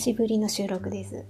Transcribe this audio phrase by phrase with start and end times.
[0.00, 1.26] しぶりの収録です。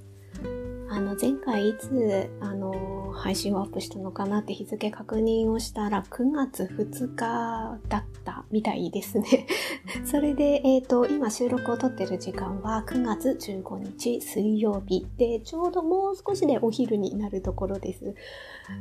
[0.89, 9.47] あの、前回いつ、あの、配信をアップしたのかなって日付確認をしたら9月2日だったみたいですね。
[10.05, 18.15] それで、えっ、ー、と、今収録を撮ってる時間は9月15日水曜日で、ちょうどもう少しでお昼になるところです。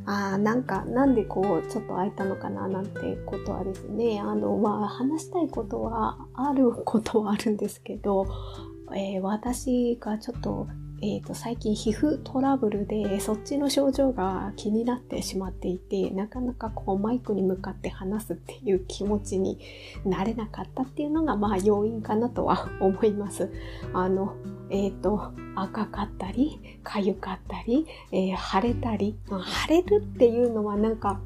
[0.06, 8.26] あなんか、なんでこう、ちょっと空いたのかななんてことはですね、あの、まあ、話したいことはあることはあるんですけど、
[8.94, 10.68] えー、私がちょっと
[11.02, 19.58] えーと、最近皮膚トラブルでそっちの症状が気になってしまっていてなかなかこうマイクに向かって話すっていう気持ちに
[20.04, 23.50] なれなかったっていうのがまあ要因かなとは思います。
[23.94, 24.36] あの
[24.68, 31.18] えっ、ー、と赤かったり痒かったり、えー、腫れたり腫れるっていうのはなんか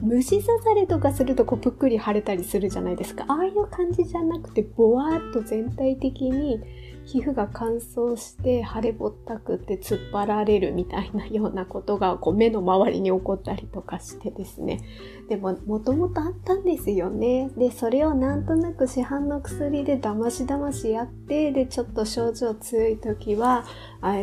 [0.00, 6.60] 虫刺されとかするとこうぷっくり腫れたりするじゃないですかああいう感じじゃなくてぼわっと全体的に
[7.06, 14.80] 皮膚が乾燥して腫れぼったくって突っ張られるみたいなようなことがこう目の周りに起こったりとかしてですね。
[15.28, 17.50] でももともとあったんですよね。
[17.56, 23.64] でそれをなんとなく市販の薬でだましだましやってでちょっと症状強い時は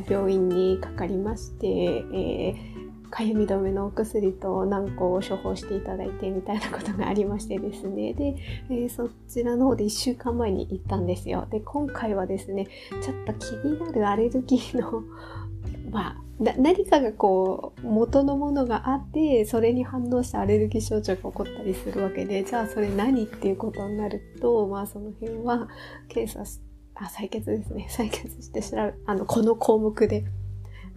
[0.07, 8.13] 病院にかかりまして、えーかゆみ止めのお薬と何個を処方していただいてみたいなことがありましてですね。
[8.13, 8.35] で、
[8.69, 11.45] えー、そちらの方で1週間前に行ったんですよ。
[11.51, 12.67] で今回はですね
[13.03, 15.03] ちょっと気になるアレルギーの
[15.91, 25.67] まあ何かがこう元のものがあってそれに反応してアレルギー症状が起こったりするわけでじゃあそれ何っていうことになるとまあその辺は
[26.07, 26.59] 検査し
[26.95, 27.87] あ採血ですね。
[27.89, 30.23] 採血して調べあのこの項目で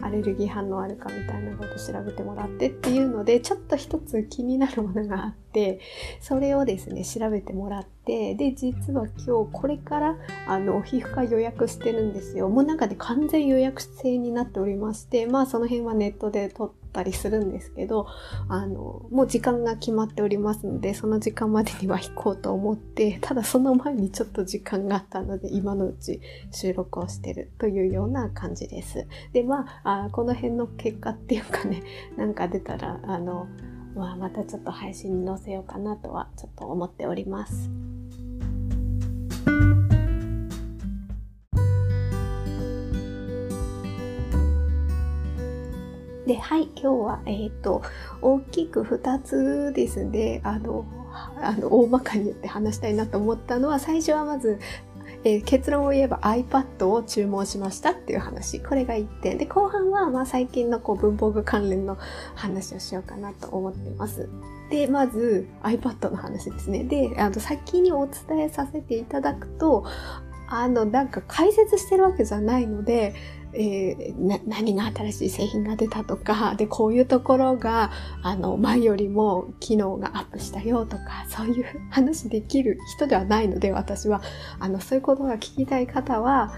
[0.01, 5.79] アレルギー反応あるかみたいなこと調べてもらってっていうのでちょっと一つ気になるものがあって
[6.21, 10.15] それをですね調べてもらってで実は今日これから
[10.47, 12.49] あの皮膚科予約してるんですよ。
[12.49, 18.07] もうなんかで完全予約制になっておりましてまあその辺はネットで取ってったりするんですけど、
[18.47, 29.05] あの、もう時間が決まっておりますので、その時間までには行こうと思って、ただその前にちょっと時間があったので、今のうち収録をしてるというような感じです。
[29.33, 31.83] で、まあ、あこの辺の結果っていうかね、
[32.15, 33.47] なんか出たら、あの、
[33.95, 37.69] まあ、またちょっと配信に載せようかなとはちょっと思っております。
[46.25, 47.81] で、はい、今日は、えっ、と、
[48.21, 50.85] 大きく2つですね、あの、
[51.41, 54.59] あの、大まかに言って話したいなと思ったのは、最初はまず、
[55.23, 58.59] えー、結論を言えば iPad を注文しましたっていう話。
[58.59, 59.37] これが1点。
[59.37, 61.97] で、後半は、まあ最近のこう文房具関連の
[62.35, 64.29] 話をしようかなと思ってます。
[64.69, 66.83] で、まず iPad の話ですね。
[66.83, 69.85] で、あの、先にお伝えさせていただくと、
[70.47, 73.15] あの、なんか解説してるわけじゃないので、
[73.57, 84.21] えー、何が新しい製品が出たとか、で、こういうところが、あの、前よりも機能がアップしたよとか、そういう話できる人ではないので、私は、
[84.59, 86.53] あの、そういうことが聞きたい方は、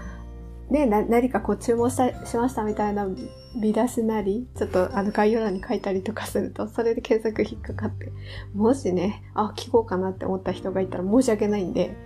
[0.70, 3.08] ね、何かこう注文したしましたみたいな
[3.56, 8.12] 見出しなり、ちょっとあの概要欄に書いたりとかすると、それで検索引っかかって、
[8.54, 11.96] もしね、あ、聞こうかなって思った人がいたら申し訳ないんで、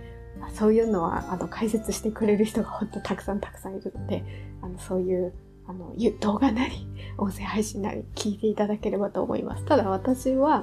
[0.53, 4.23] そういうのはあの解説してくれる人がほんとたくさんたくさんいるので、
[4.61, 5.33] あのそういう
[5.67, 6.87] あの動画なり
[7.17, 9.65] 音声配信なり聞いていただければと思います。
[9.65, 10.61] ただ私は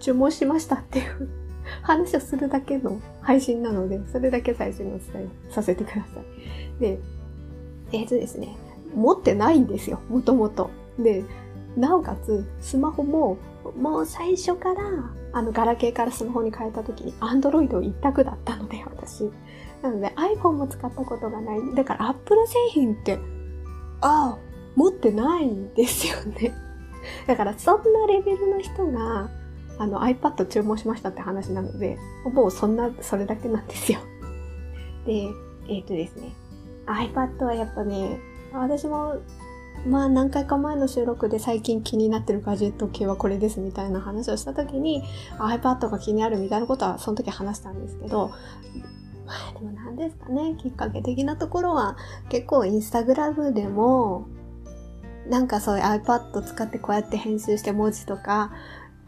[0.00, 1.28] 注文しましたっていう
[1.82, 6.00] 話をするだけの配信なので、それだけ最初にお伝えさせてくださ
[6.78, 6.80] い。
[6.80, 6.98] で、
[7.92, 8.56] えっ、ー、とですね、
[8.94, 10.70] 持ってないんですよ、もともと。
[10.98, 11.24] で、
[11.76, 13.36] なおかつ、スマホも、
[13.78, 14.82] もう最初から、
[15.36, 19.30] あの、ガラケーからスマホに変えた時に、アンドロイド一択だったので、私。
[19.82, 21.74] なので、iPhone も使ったことがない。
[21.74, 23.18] だから、Apple 製品って、
[24.00, 24.38] ああ、
[24.76, 26.54] 持ってないんですよね。
[27.28, 29.28] だから、そんなレベルの人が、
[29.78, 31.98] あの、iPad 注文しましたって話なので、
[32.32, 33.98] もうそんな、それだけなんですよ。
[35.04, 35.12] で、
[35.68, 36.34] えっ、ー、とですね、
[36.86, 38.18] iPad はやっぱね、
[38.54, 39.16] 私も
[39.84, 45.02] まあ何回か前の収録で最近気になってるガジェット系はこれですみたいな話をした時に
[45.38, 48.32] iPad が気になるみたいなことはその時話したんですけど
[49.26, 51.96] まあでも何ですかねきっかけ的なところは
[52.28, 54.26] 結構インスタグラムでも
[55.28, 58.52] なんかそういう iPad 使ってこうやって編集して文字とか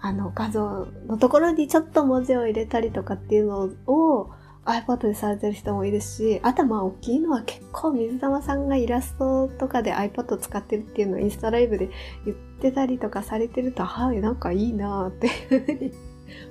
[0.00, 4.30] あの画像のところにちょっと文字を入れたりとかっていうのを
[4.68, 11.88] iPad でされてる人もいるし、あとまあ大きいのは結構水玉さんがイラストとかで iPad を使ってるっていうのをインスタライブで
[12.26, 15.92] 言ってたりとかされてると、はい、なんかいいなーっていうふうに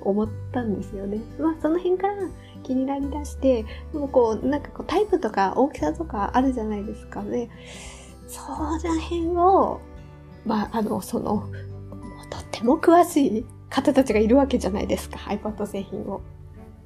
[0.02, 1.20] 思ったんですよね。
[1.40, 2.16] まあその辺から
[2.64, 7.50] 気になりだして、でもこう、なんかこうタイプとか大きさとかあるじゃないですかね。
[8.28, 9.80] その辺を、
[10.46, 11.48] まあ、あの、その、
[12.30, 15.18] とっても詳しい方たちがいるわけじゃないですか。
[15.18, 16.22] iPad 製品を。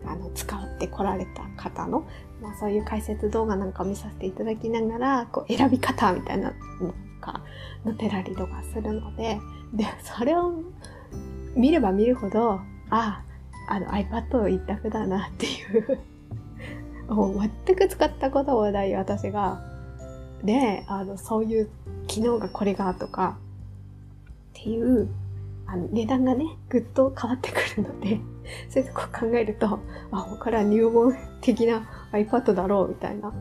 [0.06, 0.56] あの、使
[0.86, 2.08] ってこられた方の、
[2.42, 7.42] まあそういう解説動画なんかを見させていただきながら、こう選び方みたいなのが
[7.84, 9.40] 載ってたりとかするので、
[9.74, 10.64] で、それを
[11.56, 13.24] 見れば見るほど、あ、
[13.70, 16.00] あの iPad 一択だなっていう
[17.08, 19.62] もう全く使ったこともない私が、
[20.44, 21.70] で、あの、そういう
[22.08, 23.38] 機能がこれがとか、
[24.60, 25.10] っていう
[25.68, 28.20] あの値段がね、ぐっと変わってくるので、
[28.70, 29.80] そういうとこ考えると、
[30.12, 33.34] あ、これは入門的な iPad だろうみたいな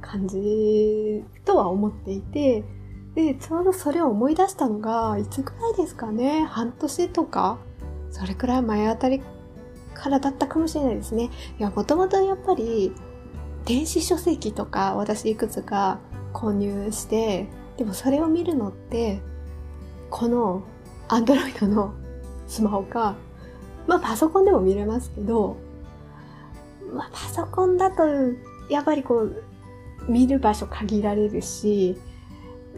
[0.00, 2.64] 感じとは思っていて、
[3.14, 7.58] で、ちょうどそれを思い出したのが、いつくらいですかね、半年とか、
[8.10, 9.22] それくらい前あたり
[9.94, 11.30] からだったかもしれないですね。
[11.58, 12.92] いや、もともとやっぱり、
[13.64, 15.98] 電子書籍とか私いくつか
[16.32, 19.20] 購入して、でもそれを見るのって、
[20.10, 20.62] この
[21.08, 21.94] Android の
[22.46, 23.16] スマホか、
[23.86, 25.56] まあパソコンでも見れますけど、
[26.92, 28.02] まあパソコンだと、
[28.70, 29.42] やっぱりこう、
[30.08, 31.96] 見る場所限られるし、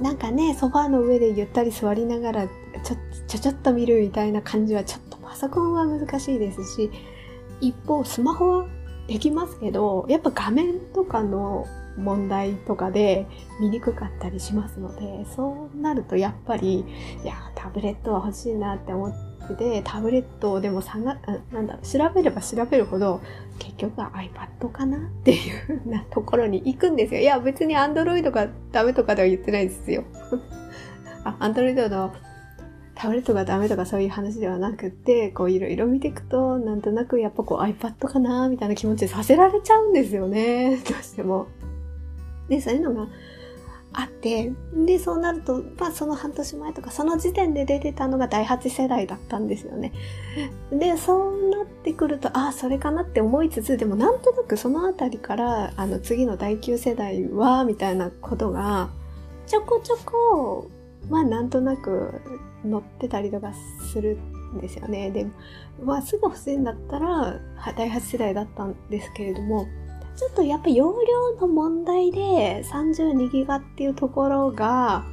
[0.00, 2.96] なんかね、ソファーの上でゆったり座りながら、ちょ、
[3.26, 6.90] ちょちょっと見るみたいな感じはちょっとパソコンは難しいですし、
[7.60, 8.66] 一方スマホは
[9.08, 11.66] できますけど、やっぱ画面とかの
[11.96, 13.26] 問題とかで
[13.60, 16.84] 見にくかったりしますので、そうなるとやっぱり、
[17.24, 21.18] いや、タブレットは欲しいなって思ってて、タブレットでもさが、
[21.52, 23.20] なんだろう、調べれば調べるほど、
[23.58, 25.36] 結局は iPad かなってい
[25.72, 27.20] うなところに行くんですよ。
[27.20, 30.04] いや、別に Android がダメとかでは言ってないですよ。
[31.24, 32.12] あ、Android の
[32.98, 40.78] タブレットがダメとかそういう話ではなくて、こういろいろ見ていくと、なんとなくやっぱこう iPad かなみたいな気持ちでさせられちゃうんですよね。
[40.88, 41.46] どうしても。
[42.48, 43.08] で、そういうのが
[43.98, 44.52] あって、
[44.86, 49.92] で、そうなると、まあその半年前とか、その時点で出てたのが第8世代だったんですよね。
[50.70, 58.90] で、そうなってくると、ああ、それかなって思いつつ、でもなんとなくそのあたりから、あの次の第9世代は、みたいなことが、
[59.48, 60.70] ちょこちょこ、
[61.10, 62.20] まあなんとなく
[62.64, 63.52] 乗ってたりとか
[63.92, 64.16] する
[64.54, 65.10] んですよね。
[65.10, 65.26] で、
[65.82, 67.40] まあすぐ欲しいんだったら、
[67.76, 69.66] 第8世代だったんですけれども、
[70.18, 75.04] ちょっとやっぱ容量の問題で32ギガっていうところが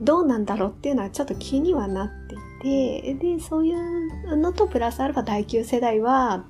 [0.00, 6.46] どうなんだろうっていうのはちょっと気にはなっていて、で、そういうのとプラスアルファ第9世代は、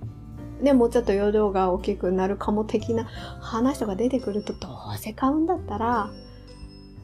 [0.60, 3.04] ね、もうちょっと容量が大きくなるかも的な
[3.40, 6.12] 話とか出てくると、どうせ買うんだったら、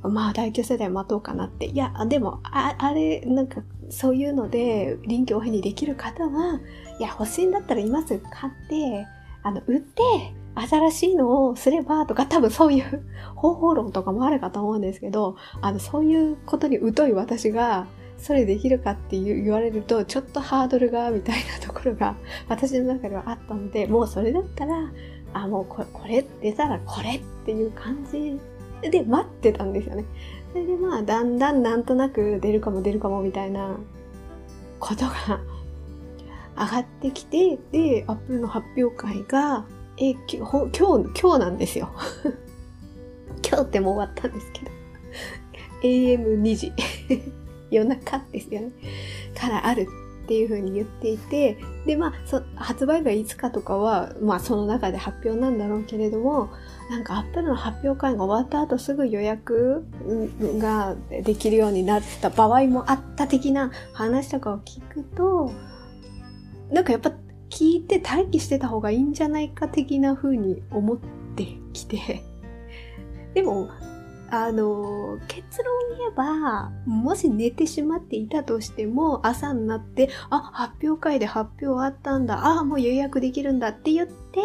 [0.03, 1.67] まあ第9世代待とうかなって。
[1.67, 6.61] いや、でも、ああれ、なんか、そういうので臨機応変にできる方は、
[7.01, 9.07] いや、欲しいんだったら今すぐ買って、
[9.43, 10.03] あの、売って、
[10.55, 13.05] 新しいのをすればとか、多分そういう
[13.35, 17.87] 方法論とかもあるかと思うんですけど、あの、そういうことに疎い私が、
[18.19, 22.17] それできるかって言われると、ちょっとハードルが、みたいなところが、
[22.49, 24.93] 私の中ではあったので、もうそれだったら、
[25.33, 28.39] あ、もうこれ、これ出たらこれっていう感じ
[28.91, 30.05] で待ってたんですよね。
[30.53, 33.77] それでまあ、だんだんなんとなく出るかも出るかもみたいな
[34.81, 35.41] ことが
[36.57, 39.65] 上がってきて、で、アップルの発表会が、
[39.97, 41.91] え、今日、今日、なんですよ。
[43.47, 44.71] 今日ってもう終わったんですけど。
[45.83, 46.73] AM2 時。
[47.71, 48.73] 夜中ですよね。
[49.35, 49.87] からある
[50.25, 56.51] っていう風に言っていて、で、まあ、そ発売日はいつかとかは、まあ、その中で発表なんだろうけれども、
[56.89, 59.85] なんかアップルの発表会が終わった後すぐ予約
[60.59, 65.53] ができるようになった場合もあった的な話とかを聞くと、
[66.71, 67.13] なんかやっぱ
[67.51, 70.99] 聞いて待機してた方がいいんじゃないか的な風に思っ
[71.37, 72.23] てきて。
[73.35, 73.69] でも、
[74.31, 84.41] あの、結論言えば、もし寝てしまっていたとしても、朝になって、あ、発表会で発表あったんだ、あ、もう予約できるんだって言って、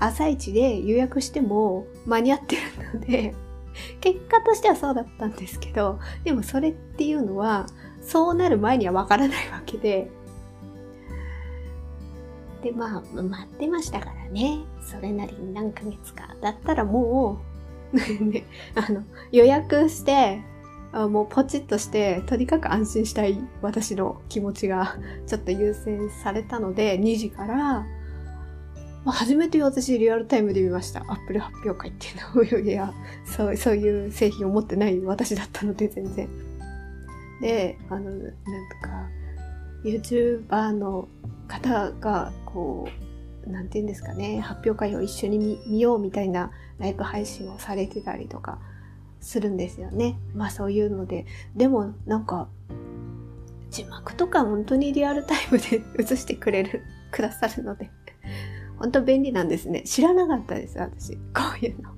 [0.00, 3.34] 朝一で予約しても間に合ってるので、
[4.00, 7.66] 結果としてはそうだったんですけど、でもそれっていうのは、
[8.00, 10.10] そうなる前にはわからないわけで、
[12.62, 14.60] で、まあ、待ってましたからね。
[14.80, 16.34] それなりに何ヶ月か。
[16.40, 17.48] だったらもう
[18.24, 20.42] ね、あの、予約して、
[20.90, 24.96] あもうポチッとして、とにかく安心したい私の気持ちが
[25.26, 27.86] ちょっと優先されたので、2時から、
[29.04, 31.00] 初めて私リアルタイムで見ました。
[31.00, 32.10] アップル発表会ってい
[32.50, 32.92] うのを、いや、
[33.24, 36.28] そう、そういう製品を持ってない私だったので、全然。
[37.40, 38.32] で、あの、なんと
[38.82, 39.08] か、
[39.84, 41.08] YouTuber の
[41.46, 42.88] 方が、こ
[43.46, 48.58] う、なんて言うんですかね、発表会を一緒に見見ようみたいなライブ配信をされてたりとか
[49.20, 50.18] するんですよね。
[50.34, 52.48] まあそういうので、でもなんか、
[53.70, 57.90] 字幕とか本当にリアルタイムで 映してくれる、くださるので、
[58.78, 59.82] 本当便利なんですね。
[59.82, 61.16] 知らなかったです、私。
[61.16, 61.20] こ
[61.60, 61.90] ういうの。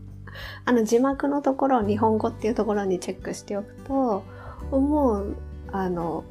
[0.64, 4.22] あの字幕のところ、日本語っていうところにチェックしておくと、
[4.70, 5.37] もう、
[5.72, 6.25] あの、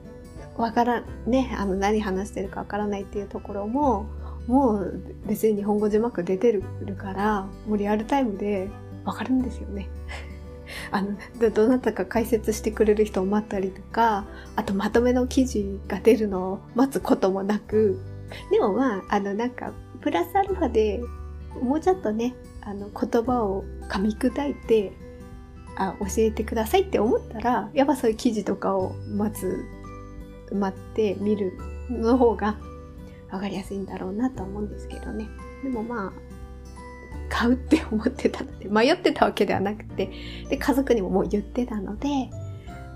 [0.59, 4.07] わから、ね、あの、何話してるかわからないっていうところも、
[4.47, 6.63] もう別に日本語字幕出てる
[6.95, 8.67] から、もうリアルタイムで
[9.05, 9.89] わかるんですよね。
[10.91, 11.15] あの、
[11.51, 14.25] どなたか解説してくれる人を待ったりとか、
[14.55, 17.99] あとまとめの記事が出るのを待つこともなく、
[18.51, 21.01] でもまあ、あのなんか、プラスアルファで
[21.61, 24.91] もうちょっとね、あの言葉を噛み砕いて、
[25.77, 29.65] あ、教えてくださいって思ったら、やっぱそういう記事とかを待つ、
[30.55, 31.53] 待って見る
[31.89, 32.57] の方が
[33.31, 35.27] わかりやすいんだろうなと思うんですけどね。
[35.63, 36.29] でもまあ、
[37.29, 40.09] 買うって思ってたので、迷ってたわけではなくて、
[40.49, 42.07] で、家族にももう言ってたので、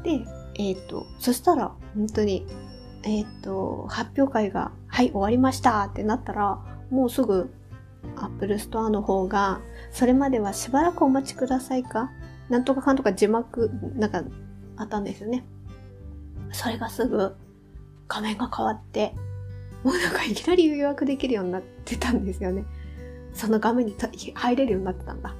[0.03, 2.45] で、えっ、ー、と、そしたら、本当に、
[3.03, 7.53] えっ、ー、と、発表会が、はい、終わりましたってなったら、もうすぐ、
[8.17, 12.11] Apple Store の方が、それまではしばらくお待ちくださいか
[12.49, 14.23] なんとかかんとか字幕、なんか、
[14.75, 15.45] あったんですよね。
[16.51, 17.35] それがすぐ、
[18.07, 19.13] 画面が変わって、
[19.83, 22.65] もうなんかいきなり予約できるようになってたんですよね。
[23.33, 23.95] その画面に
[24.35, 25.35] 入れるようになってたんだ。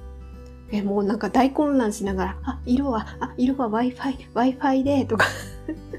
[0.70, 5.26] え、もうなんか大混乱しながら、あ、色は、あ、色は Wi-Fi、Wi-Fi で、とか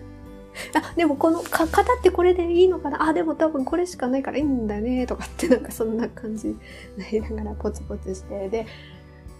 [0.75, 3.07] あ、でもこのか、型ってこれでいいのかな？
[3.07, 6.57] あ、でも多分これしかないからいいんだね、とかってなんかそんな感じに
[6.97, 8.65] なりながらポツポツして、で、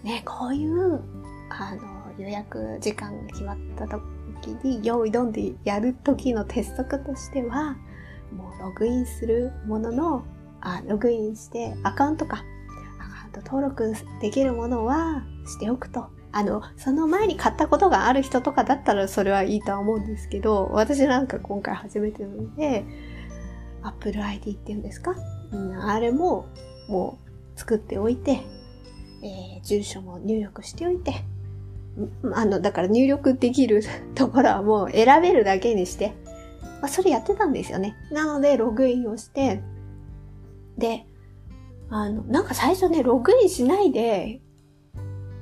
[0.03, 1.01] ね、こういう、
[1.50, 1.82] あの、
[2.17, 4.00] 予約時間が決まったと
[4.46, 7.78] 時に、用意どんでやる時の鉄則としては、
[8.32, 10.25] もうログインするものの
[10.62, 12.44] あログインしてアカウントか。
[13.00, 16.08] アカウント登録できるものはしておくと。
[16.32, 22.84] あのその前に買ったことがある人とかだったらそれはいいとは思うんですけど私なんか今回初めてなので
[23.82, 25.16] Apple ID っていうんですか、
[25.54, 26.48] うん、あれも
[26.90, 27.20] も
[27.56, 28.42] う作っておいて、
[29.24, 31.24] えー、住所も入力しておいて
[32.34, 33.82] あの、だから入力できる
[34.16, 36.14] ところはもう選べるだけにして、
[36.82, 37.96] まあ、それやってたんですよね。
[38.12, 39.62] なので、ログインをして、
[40.78, 41.06] で、
[41.90, 44.42] あの、なんか最初ね、ログインしないで、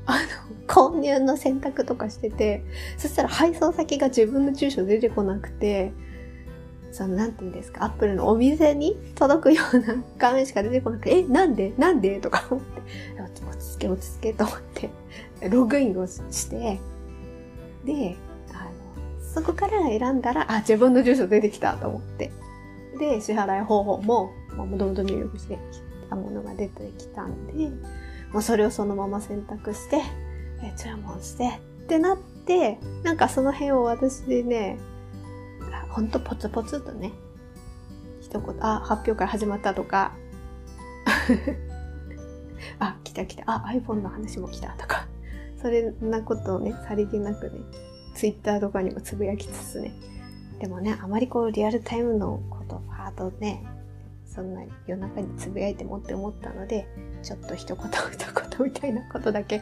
[0.05, 0.19] あの、
[0.67, 2.63] 購入の選択とかしてて、
[2.98, 5.93] そしたら配送先が自分の住所出てこなくて、
[6.91, 11.74] その、なんて言うんですか、アップルのお店に届くような画面しか出てこなくて、え、なんで？
[11.77, 12.19] なんで？
[12.19, 12.81] とか思って、
[13.22, 14.89] 落ち着け落ち着けと思って、
[15.50, 16.79] ログインをして、
[17.85, 18.17] で、
[18.53, 18.71] あの、
[19.33, 22.31] そこから選んだら、あ、自分の住所出てきたと思って。
[23.00, 27.69] で、支払い方法も、もともと入力してきたものが出てきたんで、
[28.31, 30.01] まあ、それをそのまま選択して、
[30.62, 34.77] え注文してってなって、なんかその辺を私でね、
[35.89, 37.12] ほんとポツポツとね、
[38.21, 40.13] 一言、あ、発表会始まったとか、
[42.79, 45.07] あ、来た来た、あ、iPhone の話も来たとか、
[45.63, 47.62] それなことをね、さりげなくね、
[48.15, 49.93] Twitter とかにもつぶやきつつね、
[50.60, 53.63] でもね、あまりこうリアルタイムのこと、ハートね、
[54.25, 56.86] そんな夜中につぶやいてもって思ったので、
[57.22, 59.62] ちょっと一言一言みたいなことだけ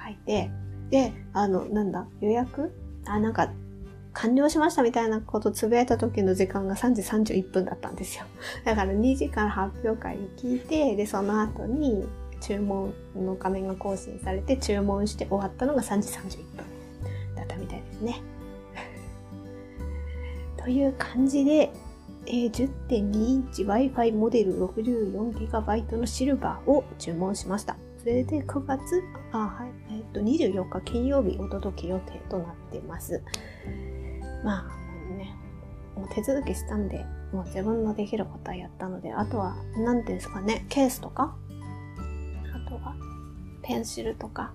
[0.00, 0.50] 書いて、
[0.90, 2.72] で、あの、なんだ、予約？
[3.04, 3.50] あ、なんか、
[4.12, 8.26] 完了しましたみたいなことつぶやいた時の時間が3時31分だったんですよ。
[8.64, 12.06] だから2時間発表会を聞いて、で、その後に
[12.42, 16.56] 注文の画面が更新されて注文して終わったのが3時31分
[17.36, 18.20] だったみたいですね。
[20.58, 21.72] という感じで、
[22.26, 27.76] えー、10.2インチ Wi-Fi モデル 64GB のシルバーを注文しました。
[27.98, 33.22] それで9月、あ、はい、え、ー、と、24日金曜日お届け予定となってます。
[34.44, 35.36] まあ、ね、
[35.94, 41.36] もう手続きしたんで、もう自分のできることはやったので、あとは、何ていうんですかね、ケースとか、
[43.62, 44.52] ペンシルとか、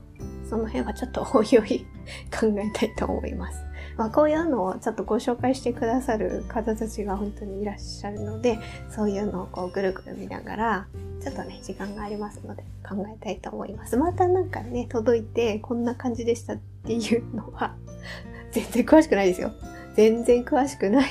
[0.49, 1.85] その辺はちょっとおいおい
[2.31, 3.67] 考えたいと思います。
[3.97, 8.59] まあ、こういうのをちょっとご紹介してくださる方たちが本当にいらっしゃるので、
[8.89, 10.87] そういうのをこうぐるぐる見ながら、
[11.21, 13.97] ちょっとね、時間がありますので考えたいと思います。
[13.97, 17.75] またなんかね、届いてこんな感じでしたっていうのは、
[18.51, 19.51] 全然詳しくないですよ。
[19.95, 21.09] 全然詳しくない。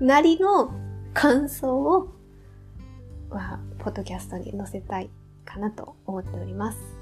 [0.00, 0.72] なりの
[1.14, 2.08] 感想を、
[3.30, 5.10] は、ポッドキャストに載せたい
[5.44, 6.95] かなと思っております。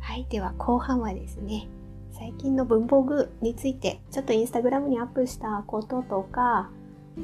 [0.00, 1.66] はい、では後半はですね、
[2.12, 6.70] 最近の文房具について、ちょっとインスタグラムにアップしたこととか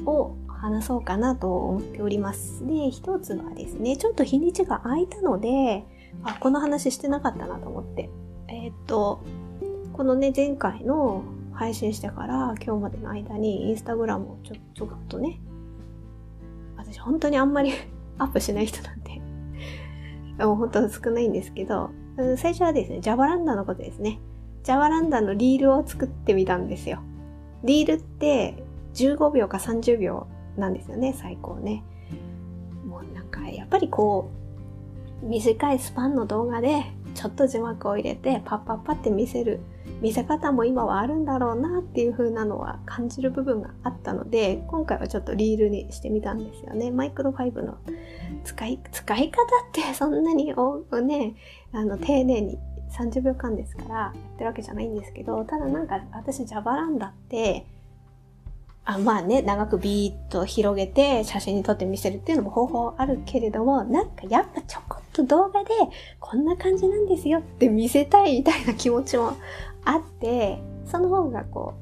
[0.05, 2.65] を話そうかなと思っております。
[2.67, 5.85] で、一つはですね、ちょっと日にちが空いたので、
[6.23, 8.09] あ、この話してなかったなと思って。
[8.49, 9.21] えー、っと、
[9.93, 15.39] このね、前回の配信してから今日までの間にインスタグラムをちょちょっとね、
[16.77, 17.71] 私本当にあんまり
[18.17, 19.21] アップしない人なんで
[20.45, 21.91] もう本当少ないんですけど、
[22.37, 24.19] 最初はですね、ジャバランダのことですね。
[24.63, 27.01] ジャバランダのリールを作ってみたんですよ。
[27.63, 30.27] リールって15秒か30秒
[30.57, 31.83] なんですよね、最高ね。
[32.85, 34.29] もうなんか、やっぱりこ
[35.23, 39.59] う、短いスパンの動画で、ちょっと字幕を入れて、パッパッパって見せる、
[40.01, 46.91] 見せ方も今はあるんだろうなっていう風なのは感じる部分があったので、今回はちょっとリールにしてみたんですよね。
[46.91, 47.77] マイクロファイブの
[48.43, 51.35] 使い、使い方ってそんなにね、
[51.71, 52.57] あの、丁寧に
[52.91, 57.65] 30秒間ですからやってるわけじゃないんですけど、ただなんか私ジャバランダって、
[58.83, 65.69] あまあね、長くビーッと広げて写真に撮って見せるっていうのも方法あるけれども、なんかやっぱちょこっと動画で
[66.19, 69.37] こんな感じなんですよって見せたいみたいな気持ちも
[69.85, 71.73] あって、その方がこ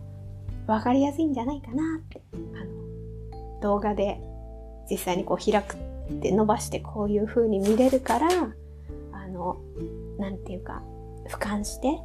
[0.67, 2.21] う、わかりやすいんじゃないかなって。
[2.33, 4.19] あの、動画で
[4.89, 8.27] 実際にこう開くって伸ばしてこういう風に見れるから、
[9.11, 9.57] あの、
[10.17, 10.83] なんていうか、
[11.27, 11.99] 俯瞰して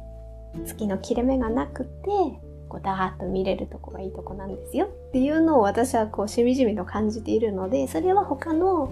[0.65, 2.07] 月の切れ目がなくて
[2.69, 4.85] こうダーッと見れるとこがいいとこなんですよ。
[4.85, 8.91] っていうのを私はこうしみじみと感じているのでそれは他の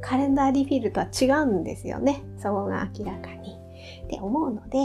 [0.00, 2.22] カレンダーリフィールとは違うんですよね。
[2.38, 3.58] そこが明らかに。
[4.04, 4.78] って思うので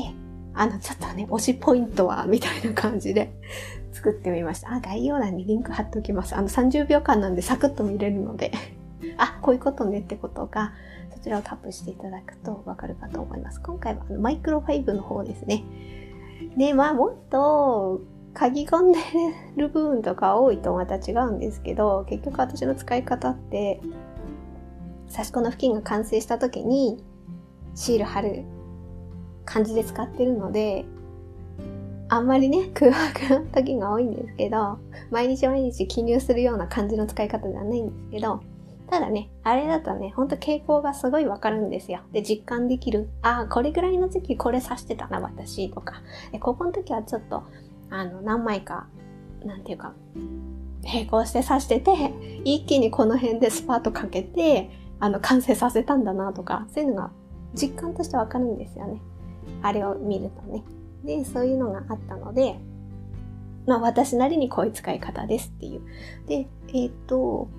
[0.57, 3.31] あのちょっとね推しポイントはみたいな感じで
[3.93, 8.51] 作ってみましたあ概要欄にリンク貼っておきますあの30秒間なんでサクッと見れるので
[9.17, 10.73] あこういうことねってことが
[11.13, 13.59] そちらをタップしていただくとわかるかと思います。
[13.61, 15.63] 今回はあのマイクロファイブの方ですね。
[16.55, 18.01] で、まあもっと
[18.39, 18.99] 書き込んで
[19.55, 23.81] る部分とか多いとまた違うんですけど、結局私の使い方って、
[25.07, 27.03] 差し子の付近が完成した時に
[27.73, 28.43] シール貼る
[29.47, 30.85] 感じで使ってるので、
[32.09, 34.77] あんまりね、 空白の時が多いんですけど、
[35.09, 38.41] 毎日毎日記入するような感じの使い方ではないんですけど、
[38.89, 41.99] ただね、あれだとね、ほんと傾向がすごいわかるんですよ。
[42.11, 43.09] で、実感できる。
[43.21, 46.01] ああ、これぐらいの時期これ刺してたな、私、とか。
[46.31, 47.43] で、ここの時はちょっと、
[47.89, 48.87] あの、何枚か、
[49.43, 49.93] なんていうか、
[50.83, 51.91] 並行して刺してて、
[52.45, 57.11] 一気にこの辺でスパートかけて、あの、完成させたんだな、とか、そういうのが
[57.53, 59.01] 実感としてわかるんですよね。
[59.67, 60.63] あれを見るとね。
[61.03, 62.59] で、そういうのがあったので、
[63.65, 65.81] まあ私なりにこういう使い方ですっていう。
[66.27, 67.49] で、えっ、ー、と、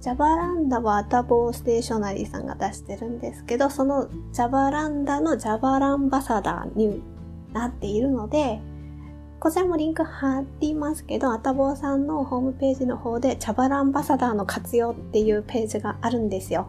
[0.00, 7.02] ジャバランダはアタボーステーショナリーさんが出してるんですけど、そのジャバランダのジャバランバサダーに
[7.52, 8.60] なっているので、
[9.40, 16.68] こちらもリンク貼りますけど、アタボーさんのホームページの方で、ジャバランバサダーの活用っていうページがあるんですよ。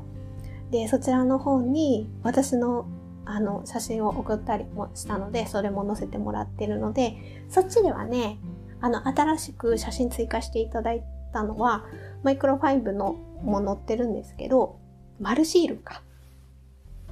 [0.71, 2.85] で、そちらの方に私の
[3.25, 7.17] あの写真を送ったりもしたので、それも載せてもらってるので、
[7.49, 8.37] そっちではね、
[8.81, 11.85] あの、新しく写真追加していただいたのは、
[12.23, 14.79] マイクロファイブのも載ってるんですけど、
[15.19, 16.01] マルシールか。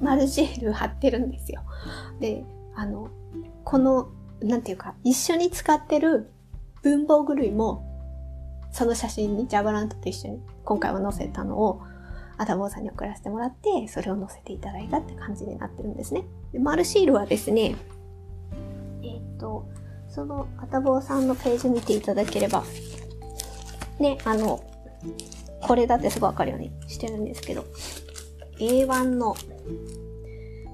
[0.02, 1.64] マルシール貼ってるんですよ。
[2.20, 2.44] で、
[2.76, 3.10] あの、
[3.64, 4.10] この、
[4.42, 6.32] なんていうか、一緒に使ってる
[6.82, 7.90] 文房具類も、
[8.72, 11.82] その写真にジャバラントと一緒に今回は載せたのを、
[12.38, 16.26] アダボーさんに送らせてもらって、それを載せていただいたって感じになってるんですね。
[16.52, 17.76] でマルシールはですね、
[19.04, 19.68] えっ、と、
[20.10, 22.64] そのアタボーさんのページ見ていただければ、
[24.00, 24.64] ね、あの、
[25.62, 27.66] これだってすぐわかるようにしてるんですけど、
[28.60, 29.36] A1 の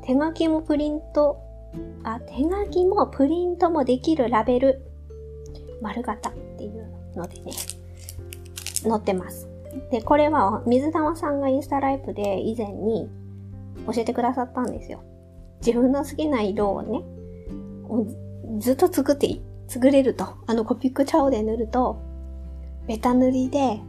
[0.06, 1.39] 手書きもプリント、
[2.04, 4.82] あ、手書きもプリントもできるラベル、
[5.82, 7.52] 丸型っていうのでね、
[8.84, 9.48] 載ってます。
[9.91, 13.10] で、これは水玉さんがインスタライブで以前に
[13.86, 15.03] 教えてくださったんですよ。
[15.65, 17.01] 自分の好きな色をね、
[18.60, 20.25] ずっと作って、作れると。
[20.47, 22.01] あのコピックチャオで塗ると、
[22.88, 23.82] ベタ塗りで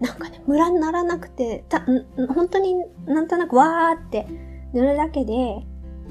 [0.00, 4.26] なんかね、ムラにならなくて、た、本当になんとなくわーって
[4.72, 5.66] 塗るだけで、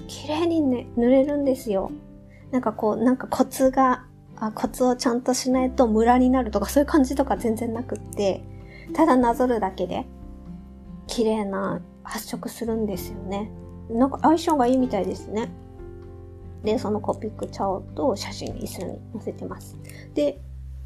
[0.08, 1.92] 綺麗にね、塗れるんですよ。
[2.52, 8.44] なんかこう、なんかコツが、あ、コツをちゃんとしないとムラになるとかそういう感じとか全然なくって、
[8.94, 10.06] ただなぞるだけで、
[11.08, 13.50] 綺麗な発色するんですよね。
[13.90, 15.50] なんか相性がいいみたいですね。
[16.64, 19.78] で、そのコピックチャオと写真一緒に載せてます。
[20.14, 20.42] で、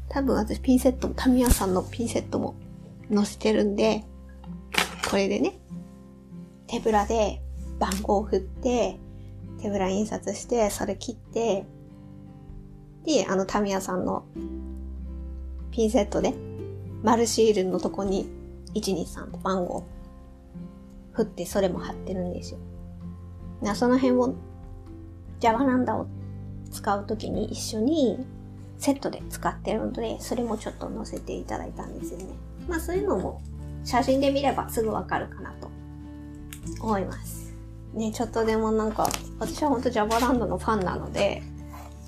[0.08, 2.54] 多分私ピンセットも、タミヤさんのピンセットも
[3.12, 4.04] 載せてるんで、
[5.10, 5.58] これでね、
[6.66, 7.42] 手ぶらで
[7.78, 8.98] 番号を振って、
[9.60, 11.66] 手ぶら印刷して、それ切って、
[13.04, 14.24] で、あの、タミヤさんの
[15.70, 16.34] ピンセットで、
[17.02, 18.28] 丸シールのとこに、
[18.74, 19.84] 123って番号
[21.12, 22.58] 振って、それも貼ってるんですよ。
[23.74, 24.34] その辺を、
[25.40, 26.06] ジャワランダを
[26.70, 28.24] 使うときに一緒に
[28.78, 32.26] セットで使ってるので、それもちょっと載せていただいたんですよね。
[32.68, 33.42] まあそういうのも
[33.84, 35.68] 写真で見ればすぐわかるかなと
[36.80, 37.54] 思います。
[37.92, 39.06] ね、ちょっとでもなんか、
[39.38, 41.42] 私は本当ジャバランドのファンなので、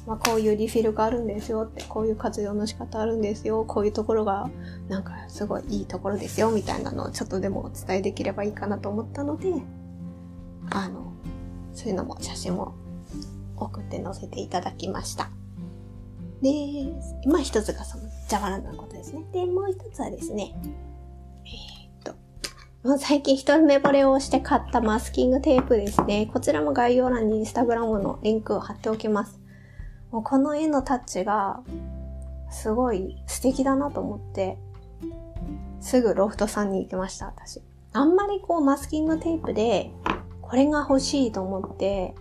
[0.07, 4.51] まあ、こういうリフィルがあるんですよって、こういう活用の仕方あるんですよ、こういうところが
[4.89, 9.53] なんかすごいいいところですよ、みたいなのをちょっとでもお伝えできればいいかなと思ったので、
[10.71, 11.13] あの、
[11.73, 12.75] そういうのも写真も
[13.57, 15.31] 送って載せていただきました。
[16.43, 16.51] で、
[17.27, 19.25] まあ一つがそのジャバランドのことですね。
[19.33, 20.55] で、もう一つはですね、
[21.47, 26.29] え、っと、最近一目惚れをして買ったマスキングテープですね。
[26.31, 29.44] こちらも概要欄にインスタグラムのリンクを貼っておきます。
[30.15, 31.61] もうこの絵のタッチが
[32.49, 34.59] すごい素敵だなと思って、
[35.81, 37.61] すぐロフトさんに行きました、私。
[37.93, 39.91] あんまりこうマスキングテープで、
[40.41, 42.15] これが欲しいと思って、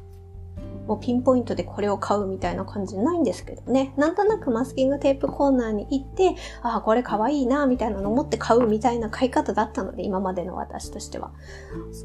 [0.87, 3.93] もうピンポイントでこれを買うみたいな感じないんですけどね。
[3.95, 11.29] なんとなくマスキングテープコーナーに行って、ああ、これ可愛いな、みたいなの持って買うみたいな買い方だったので、今までの私としては。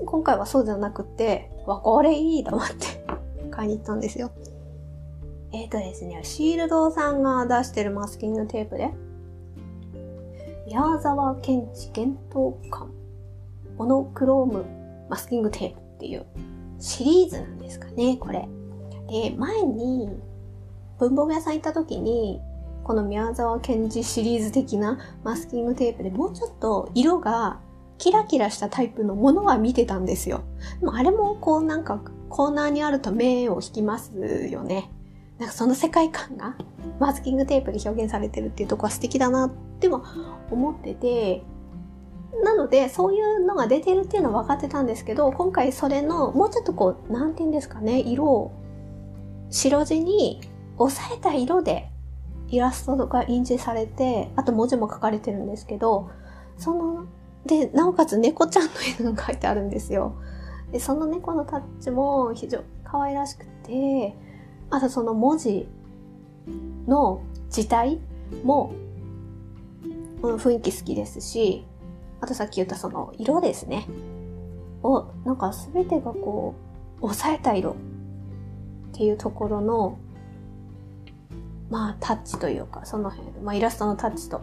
[0.05, 3.07] 今回はそうじゃなくて、わ、これいいと思って
[3.51, 4.31] 買いに行ったんですよ。
[5.53, 8.91] えっ、ー、とですね、シールドさんが出してるマスキングテープで、
[10.67, 12.87] 宮沢賢治幻冬館
[13.79, 14.67] モノクローム
[15.09, 16.27] マスキングテープっていう
[16.79, 18.47] シリーズなんですかね、これ。
[19.09, 20.11] で、前に
[20.99, 22.41] 文房具屋さん行った時に、
[22.85, 27.61] この宮沢賢治シリーズ的なマスキングテープでもうちょっと色が
[27.99, 30.43] キラキラしたタイプのものは見てたんですよ。
[30.81, 34.91] でもあれもこうなんかコーナーにあると目を引きますよね。
[35.39, 36.57] なんかその世界観が
[36.99, 40.05] マスキングテープで表現されてるっていうとこは素敵だなっても
[40.51, 41.43] 思ってて、
[42.45, 48.53] なので、そういうのが出てるっていうのは分かってたんですけど、今回それの、もうちょっとこう、なんて言うんですかね、色を、
[49.51, 50.41] 白地に
[50.77, 51.89] 抑えた色で
[52.49, 56.11] イラストが印字されて、あと文字も書かれてるんですけど、
[56.59, 57.07] その、
[57.47, 58.71] で、なおかつ猫ちゃんの
[59.01, 60.15] 絵が描いてあるんですよ。
[60.71, 64.15] で、その猫のタッチも非常に可愛らしくて、
[64.71, 65.69] あとその文字
[66.87, 68.01] の字体
[68.45, 68.73] も、
[70.21, 71.65] 雰囲気好きですし、
[72.21, 73.87] あとさっき言ったその色ですね。
[74.83, 76.55] を、なんか全てがこ
[76.99, 77.75] う、抑えた色っ
[78.93, 79.99] ていうところの、
[81.71, 84.43] まあタッチというか、その辺、まあイラストのタッチと、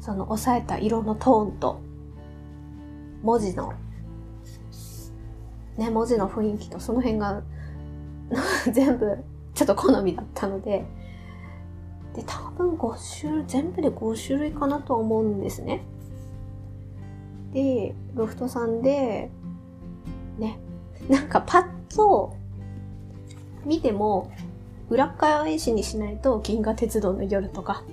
[0.00, 1.80] その抑えた色のトーンと、
[3.22, 3.74] 文字の、
[5.76, 7.42] ね、文字の雰囲気とその辺が
[8.72, 9.18] 全部
[9.54, 10.84] ちょっと好みだったので、
[12.14, 15.82] で、多分5種類、全部で5種類かなと思うんですね。
[17.52, 19.30] で、ロフトさんで、
[20.38, 20.58] ね、
[21.08, 22.34] なんかパッと
[23.64, 24.30] 見ても、
[24.88, 27.84] 裏返しにしないと銀河鉄道の夜とか、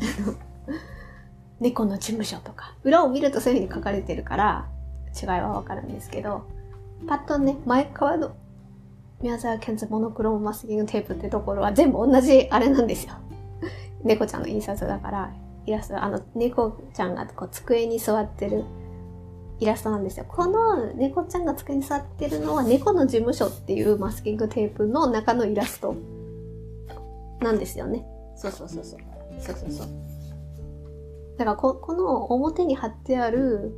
[1.60, 4.68] 猫の事務所とか、裏を見るとそういう風に書かれてるから
[5.20, 6.42] 違いはわかるんですけど、
[7.06, 8.32] パッとね、前側の
[9.22, 13.14] 宮沢賢治モノクロームマスキングテープってところは全部同じあれなんですよ。
[14.02, 15.32] 猫ちゃんの印刷だから、
[15.66, 18.64] イラスト、あの、猫ちゃんがこう机に座ってる
[19.58, 20.24] イラストなんですよ。
[20.26, 25.94] この猫ちゃんが机に座ってるのは猫の事務所っていうマスキングテープの中のイラスト
[27.40, 28.06] なんですよね。
[28.36, 29.00] そうそうそうそう。
[29.38, 29.86] そうそうそう。
[31.36, 33.74] だからこ、この表に貼ってある、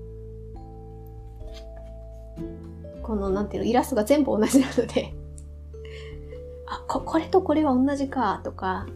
[3.02, 5.12] このなんていうの、イラストが全部同じなので
[6.72, 8.87] あ、こ、これとこれは同じか、とか、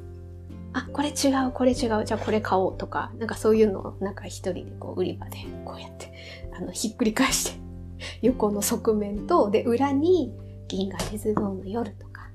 [0.72, 6.10] あ、これ違う、これ違う、じゃあこれ買おうとか、なんかそういうのをなんか一人でこう売り場でこうやって、
[6.56, 7.60] あの、ひっくり返して、
[8.22, 10.32] 横の側面と、で、裏に
[10.68, 12.30] 銀河鉄道の夜とか、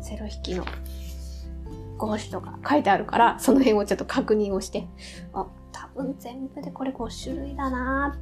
[0.00, 0.64] セロ引きの
[1.98, 4.86] 号紙とか書いてあるから、その辺をちょっと確認をして、
[5.32, 8.16] あ、多分全部でこれ5種類だな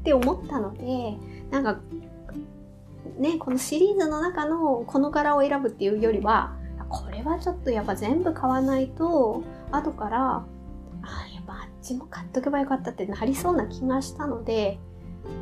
[0.00, 1.16] って思ったので、
[1.52, 1.80] なんか、
[3.18, 6.56] ね、このシリーズの中のこの柄を選ぶっていうよりは、
[6.88, 10.44] これはちょっとやっぱ全部買わないと、後から、
[11.02, 14.78] あやっぱあっちも買っとけばよかったってなりそうな気がしたので、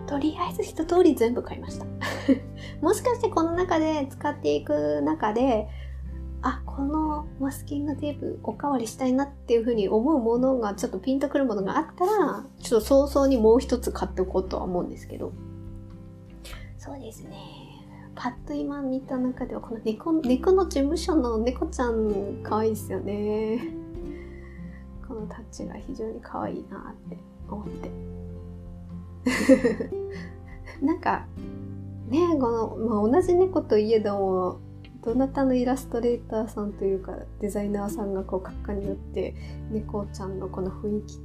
[0.07, 1.87] とりあえず一通り全部買いました。
[2.83, 5.69] もしかしてこの中で使っていく中で、
[6.43, 15.33] あ、このマスキングテープおかわりしたいなっていうふうに思うものがちょっとピンとくるものがあったら、ちょっと早々にもう一つ買っておこうとは思うんですけど。
[16.79, 17.60] そうですね。
[18.15, 23.69] パッと今見た中ではこの猫猫の事務所の猫ちゃん可愛いですよね。
[25.07, 27.17] このタッチが非常に可愛いなって
[27.49, 27.91] 思って。
[30.83, 31.27] なんか
[32.09, 34.61] ねこの、まあ、同じ猫といえども
[35.05, 39.35] どなたのイラストレーターさんというかデザイナーさんがこう閣下によって
[39.71, 41.19] 猫ちゃんのこの雰囲気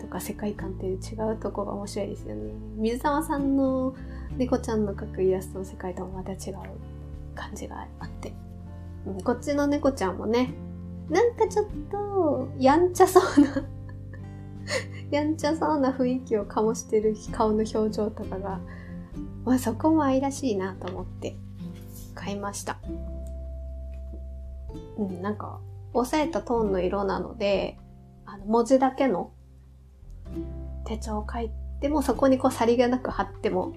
[0.00, 2.52] とか世界観っていう違うとこが面白いですよね。
[2.76, 3.94] 水沢さんの
[4.36, 6.56] 猫ちゃんの描くイラストの世界ともまた違う
[7.34, 8.32] 感じがあって、
[9.24, 10.54] こっちの猫ちゃんもね
[11.08, 13.64] なんかちょっとやんちゃそうな
[15.10, 18.60] やんちゃそうな雰囲気を醸してる顔の表情とかが、
[19.44, 21.36] まあ、そこも愛らしいなと思って
[22.14, 22.80] 買いました。
[24.98, 25.60] うん、なんか、
[25.92, 27.78] 抑えたトーンの色なので、
[28.24, 29.30] あの、文字だけの
[30.84, 33.72] 手帳を書いてでも、そこにこう、さりげなく貼っても、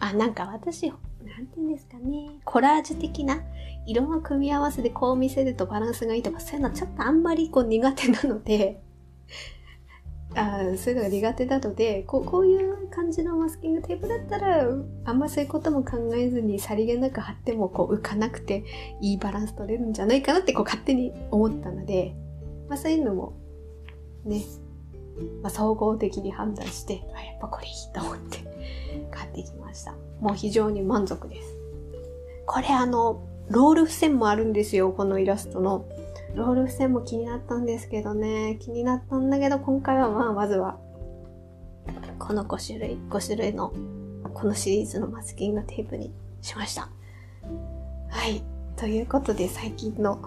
[0.00, 3.42] あ、なんか私、なんて言うんですかね、コラージュ的な
[3.86, 8.82] 色の組み合わせでこう見せるとバランスがいいとか、そういうのはちょっとあんまりこう苦手なので、
[10.34, 14.68] あそういうのが苦手なのでこうこういう感じのマスキングテープだったら
[15.06, 18.62] あんまそういうことも考えずにさりげなく貼ってもこう浮かなくて
[19.00, 22.14] いいバランス取れるんじゃないかなってこう勝手に思ったので、
[22.68, 23.32] まあ、そういうのも
[24.26, 24.42] ね、
[25.42, 28.38] まあ、総合的に判断してあやっぱこれいいと思って
[29.10, 31.56] 買ってきましたもう非常に満足です
[32.46, 35.86] これあのロール付箋もあるんですよこのイラストの
[36.34, 40.78] ロール付箋も気になったんですけどね、気になったんだけど、今回はまあ、まずは、
[42.18, 43.72] この5種類、5種類の、
[44.34, 46.90] このシリーズのマスキングテープにしました。
[48.10, 48.42] はい。
[48.76, 50.20] ということで、最近の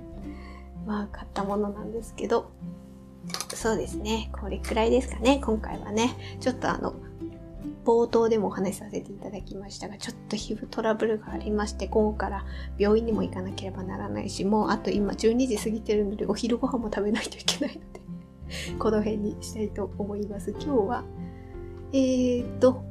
[0.86, 2.50] まあ、買ったものなんですけど、
[3.54, 4.30] そうですね。
[4.32, 5.40] これくらいですかね。
[5.44, 6.14] 今回はね。
[6.40, 6.94] ちょっとあの、
[7.84, 12.44] 冒頭でもお話しさせていただきましたが、ちょっと皮膚トラブルがありまして、午後から
[12.78, 18.00] 病院にも行かなければならないし、もうあと今12時過ぎてるので、お昼ご飯も食べないといけないので
[18.78, 20.50] この辺にしたいと思います。
[20.50, 21.04] 今日は、
[21.92, 22.82] えーと、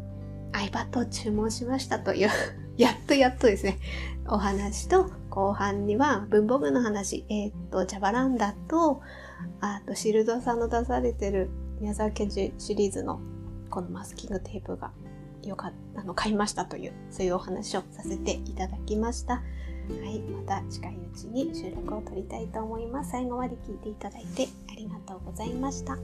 [0.54, 2.30] iPad を注文しましたという
[2.78, 3.80] やっとやっとですね、
[4.28, 9.02] お話と、後半には文房具の話、えっ、と、ジャバランダと、
[9.62, 13.20] あと、シルドさんの出されてる宮沢賢治シリーズの
[13.70, 14.92] このマスキングテープが
[15.44, 19.36] よかったの買いましたというそういうお話をさせていただきました。
[19.36, 19.42] は
[20.10, 23.12] いまた近いうちに収録を撮りたいと思います。
[23.12, 25.98] 最後まで聞いていただいてありがとうございました。